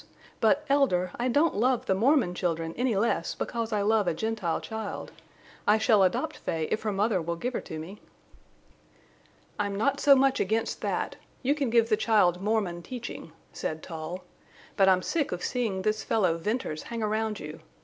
But, 0.39 0.65
Elder, 0.67 1.11
I 1.19 1.27
don't 1.27 1.53
love 1.55 1.85
the 1.85 1.93
Mormon 1.93 2.33
children 2.33 2.73
any 2.75 2.95
less 2.95 3.35
because 3.35 3.71
I 3.71 3.83
love 3.83 4.07
a 4.07 4.15
Gentile 4.15 4.59
child. 4.59 5.11
I 5.67 5.77
shall 5.77 6.01
adopt 6.01 6.37
Fay 6.37 6.67
if 6.71 6.81
her 6.81 6.91
mother 6.91 7.21
will 7.21 7.35
give 7.35 7.53
her 7.53 7.61
to 7.61 7.77
me." 7.77 8.01
"I'm 9.59 9.75
not 9.75 9.99
so 9.99 10.15
much 10.15 10.39
against 10.39 10.81
that. 10.81 11.17
You 11.43 11.53
can 11.53 11.69
give 11.69 11.89
the 11.89 11.97
child 11.97 12.41
Mormon 12.41 12.81
teaching," 12.81 13.31
said 13.53 13.83
Tull. 13.83 14.23
"But 14.75 14.89
I'm 14.89 15.03
sick 15.03 15.31
of 15.31 15.43
seeing 15.43 15.83
this 15.83 16.03
fellow 16.03 16.35
Venters 16.35 16.81
hang 16.89 17.03
around 17.03 17.39
you. 17.39 17.59